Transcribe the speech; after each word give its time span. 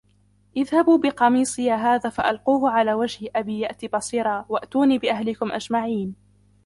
اذهبوا 0.57 0.97
بقميصي 0.97 1.71
هذا 1.71 2.09
فألقوه 2.09 2.71
على 2.71 2.93
وجه 2.93 3.29
أبي 3.35 3.59
يأت 3.59 3.95
بصيرا 3.95 4.45
وأتوني 4.49 4.97
بأهلكم 4.97 5.51
أجمعين 5.51 6.15